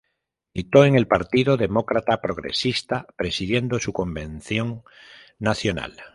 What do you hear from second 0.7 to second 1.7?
en el Partido